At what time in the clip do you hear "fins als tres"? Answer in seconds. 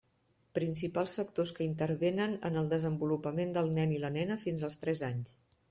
4.47-5.09